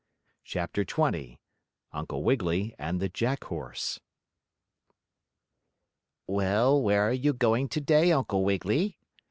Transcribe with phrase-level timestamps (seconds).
[0.43, 1.37] CHAPTER XX
[1.93, 3.99] UNCLE WIGGILY AND THE JACK HORSE
[6.25, 8.97] "Well, where are you going to day, Uncle Wiggily?"